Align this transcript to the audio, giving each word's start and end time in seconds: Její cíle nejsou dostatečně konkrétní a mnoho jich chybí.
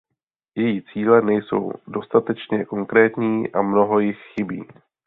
Její 0.55 0.81
cíle 0.83 1.21
nejsou 1.21 1.71
dostatečně 1.87 2.65
konkrétní 2.65 3.51
a 3.51 3.61
mnoho 3.61 3.99
jich 3.99 4.19
chybí. 4.35 4.65